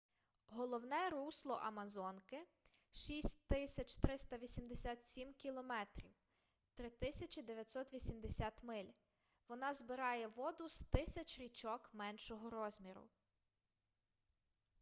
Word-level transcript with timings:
головне 0.47 1.09
русло 1.11 1.61
амазонки— 1.69 2.39
6,387 2.91 5.33
км 5.35 5.87
3,980 6.75 8.63
миль. 8.63 8.93
вона 9.47 9.73
збирає 9.73 10.27
воду 10.27 10.69
з 10.69 10.81
тисяч 10.81 11.39
річок 11.39 11.89
меншого 11.93 12.49
розміру 12.49 13.07